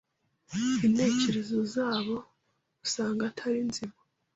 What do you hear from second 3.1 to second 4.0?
atari nzima